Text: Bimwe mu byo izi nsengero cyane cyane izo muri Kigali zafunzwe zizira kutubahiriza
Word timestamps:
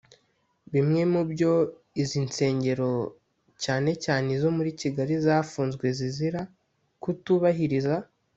Bimwe 0.73 1.01
mu 1.13 1.21
byo 1.31 1.53
izi 2.01 2.19
nsengero 2.27 2.89
cyane 3.63 3.89
cyane 4.03 4.27
izo 4.35 4.49
muri 4.57 4.71
Kigali 4.79 5.13
zafunzwe 5.25 5.85
zizira 5.99 6.41
kutubahiriza 7.03 7.95